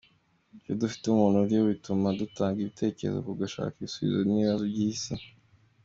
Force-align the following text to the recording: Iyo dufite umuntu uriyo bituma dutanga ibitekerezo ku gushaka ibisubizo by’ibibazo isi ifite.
Iyo 0.61 0.73
dufite 0.81 1.03
umuntu 1.07 1.35
uriyo 1.39 1.61
bituma 1.71 2.07
dutanga 2.19 2.57
ibitekerezo 2.61 3.19
ku 3.27 3.33
gushaka 3.41 3.73
ibisubizo 3.75 4.19
by’ibibazo 4.25 4.63
isi 4.67 4.79
ifite. 4.89 5.13